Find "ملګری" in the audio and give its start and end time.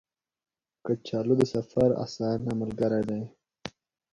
2.61-3.01